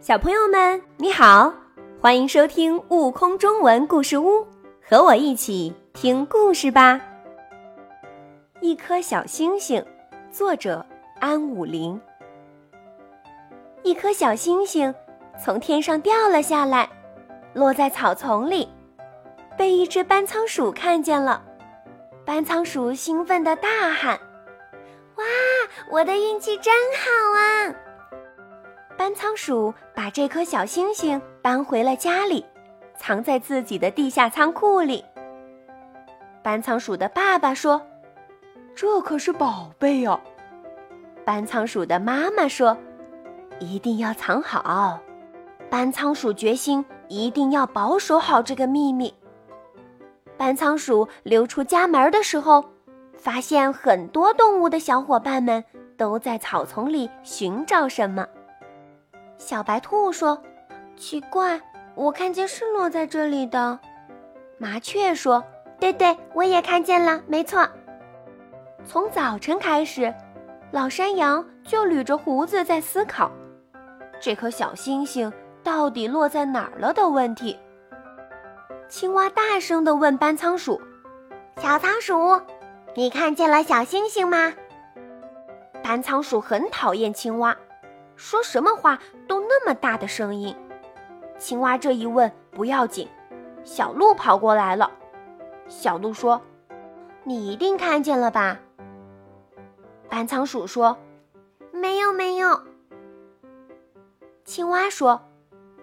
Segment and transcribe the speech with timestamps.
[0.00, 1.52] 小朋友们，你好，
[2.00, 4.40] 欢迎收听《悟空中文故事屋》，
[4.80, 7.00] 和我一起听故事吧。
[8.60, 9.84] 一颗小星星，
[10.30, 10.86] 作者
[11.18, 12.00] 安武林。
[13.82, 14.94] 一颗小星星
[15.42, 16.88] 从天上掉了下来，
[17.52, 18.68] 落在草丛里，
[19.56, 21.42] 被一只斑仓鼠看见了。
[22.24, 24.16] 斑仓鼠兴奋地大喊
[25.18, 25.24] ：“哇，
[25.90, 27.74] 我的运气真好啊！”
[29.08, 32.44] 斑仓鼠把这颗小星星搬回了家里，
[32.94, 35.02] 藏在自己的地下仓库里。
[36.42, 37.80] 斑仓鼠的爸爸说
[38.76, 40.20] ：“这可是宝贝呀。”
[41.24, 42.76] 斑仓鼠的妈妈说
[43.60, 45.00] ：“一定要藏好。”
[45.70, 49.14] 斑仓鼠决心一定要保守好这个秘密。
[50.36, 52.62] 斑仓鼠溜出家门的时候，
[53.16, 55.64] 发现很多动物的小伙伴们
[55.96, 58.26] 都在草丛里寻找什么。
[59.38, 60.42] 小白兔说
[60.96, 61.60] ：“奇怪，
[61.94, 63.78] 我看见是落在这里的。”
[64.58, 65.42] 麻雀说
[65.80, 67.66] ：“对对，我也看见了，没错。”
[68.84, 70.12] 从早晨开始，
[70.72, 73.30] 老山羊就捋着胡子在思考
[74.20, 77.58] 这颗小星星到底落在哪儿了的问题。
[78.88, 80.80] 青蛙大声地问斑仓鼠
[81.60, 82.40] ：“小仓鼠，
[82.94, 84.52] 你看见了小星星吗？”
[85.84, 87.56] 斑仓鼠很讨厌青蛙。
[88.18, 90.54] 说什么话都那么大的声音，
[91.38, 93.08] 青蛙这一问不要紧，
[93.62, 94.90] 小鹿跑过来了。
[95.68, 96.42] 小鹿说
[97.22, 98.58] ：“你一定看见了吧？”
[100.10, 100.98] 斑仓鼠说
[101.70, 102.60] ：“没有，没有。”
[104.44, 105.22] 青蛙说：“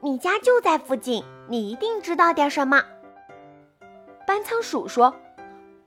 [0.00, 2.80] 你家就在附近，你一定知道点什么。”
[4.24, 5.12] 斑仓鼠说：“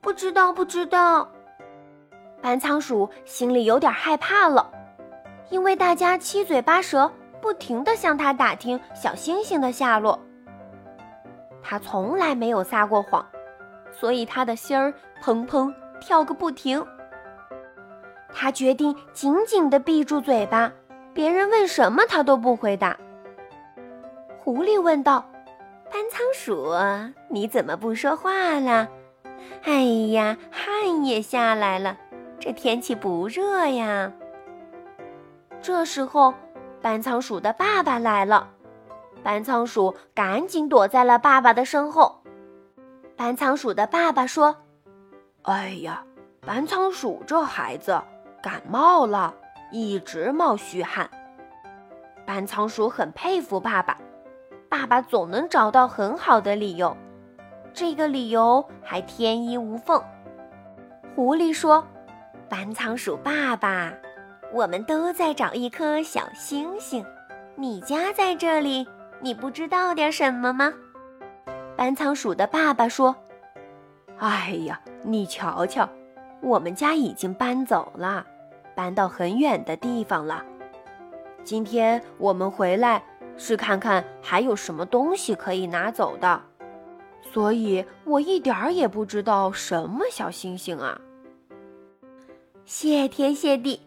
[0.02, 1.32] 不知道，不知道。”
[2.44, 4.70] 斑仓鼠心里有点害怕了。
[5.50, 10.20] 因为大家七嘴八舌，不停地向他打听小星星的下落。
[11.62, 13.26] 他从来没有撒过谎，
[13.92, 16.86] 所以他的心儿砰砰跳个不停。
[18.34, 20.72] 他决定紧紧地闭住嘴巴，
[21.14, 22.98] 别人问什么他都不回答。
[24.40, 25.24] 狐狸问道
[25.92, 26.74] ：“斑仓鼠，
[27.30, 28.90] 你怎么不说话了？
[29.64, 31.96] 哎呀，汗也下来了，
[32.40, 34.12] 这天气不热呀。”
[35.64, 36.34] 这时候，
[36.82, 38.50] 斑仓鼠的爸爸来了。
[39.24, 42.22] 斑仓鼠赶紧躲在了爸爸的身后。
[43.16, 44.58] 斑仓鼠的爸爸说
[45.44, 46.04] ：“哎呀，
[46.42, 47.98] 斑仓鼠这孩子
[48.42, 49.34] 感冒了，
[49.72, 51.10] 一直冒虚汗。”
[52.28, 53.98] 斑仓鼠很佩服爸爸，
[54.68, 56.98] 爸爸总能找到很好的理由，
[57.74, 60.04] 这个理由还天衣无缝。
[61.16, 61.88] 狐狸说
[62.50, 63.94] ：“斑仓鼠爸爸。”
[64.54, 67.04] 我们都在找一颗小星星，
[67.56, 68.88] 你家在这里，
[69.20, 70.72] 你不知道点什么吗？
[71.76, 73.16] 搬仓鼠的爸爸说
[74.20, 75.90] ：“哎呀，你瞧瞧，
[76.40, 78.24] 我们家已经搬走了，
[78.76, 80.46] 搬到很远的地方了。
[81.44, 83.04] 今天我们回来
[83.36, 86.40] 是看看还有什么东西可以拿走的，
[87.24, 91.02] 所以我一点儿也不知道什么小星星啊。
[92.66, 93.82] 谢天谢地！”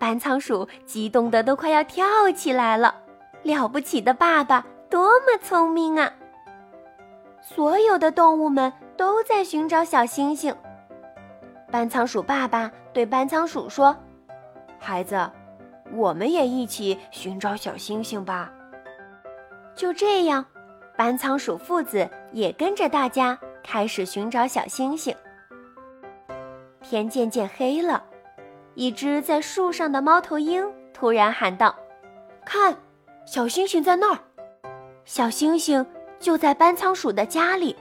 [0.00, 2.94] 斑仓鼠激动的都快要跳起来了，
[3.42, 6.10] 了不起的爸爸，多么聪明啊！
[7.42, 10.56] 所有的动物们都在寻找小星星。
[11.70, 13.94] 斑仓鼠爸爸对斑仓鼠说
[14.80, 15.30] ：“孩子，
[15.92, 18.50] 我们也一起寻找小星星吧。”
[19.76, 20.42] 就这样，
[20.96, 25.14] 斑仓鼠父子也跟着大家开始寻找小星星。
[26.80, 28.02] 天渐渐黑了。
[28.74, 31.74] 一只在树上的猫头鹰突然喊道
[32.46, 32.76] ：“看，
[33.26, 34.18] 小星星在那儿！
[35.04, 35.84] 小星星
[36.18, 37.76] 就在斑仓鼠的家里，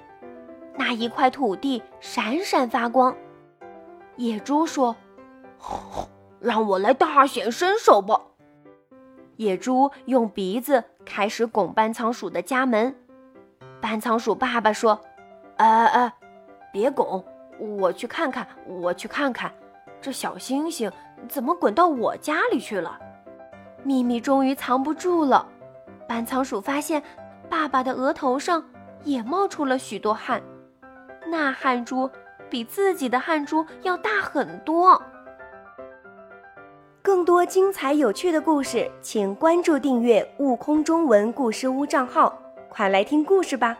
[0.76, 3.16] 那一块土地闪闪发光。”
[4.18, 4.96] 野猪说
[6.42, 8.20] ：“让我来大显身手吧！”
[9.38, 12.94] 野猪用鼻子开始拱斑仓鼠的家门。
[13.80, 15.00] 斑仓鼠爸爸说
[15.56, 16.14] ：“哎哎，
[16.74, 17.24] 别拱，
[17.58, 19.54] 我去看看，我去看看。”
[20.02, 20.92] 这小星星
[21.28, 22.98] 怎么滚到我家里去了？
[23.84, 25.48] 秘密终于藏不住了。
[26.08, 27.02] 斑仓鼠发现，
[27.50, 28.64] 爸爸的额头上
[29.04, 30.42] 也冒出了许多汗，
[31.28, 32.10] 那汗珠
[32.50, 35.02] 比自己的汗珠要大很多。
[37.02, 42.38] 更多精彩有趣的故事，请关注订阅“悟空中文故事屋”账号，
[42.70, 43.78] 快来听故事吧！